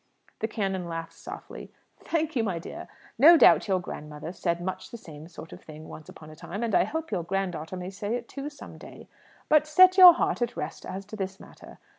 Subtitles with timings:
[0.39, 1.71] The canon laughed softly.
[1.99, 2.87] "Thank you, my dear.
[3.19, 6.63] No doubt your grandmother said much the same sort of thing once upon a time;
[6.63, 9.07] and I hope your grand daughter may say it too, some day.
[9.47, 11.77] But set your heart at rest as to this matter.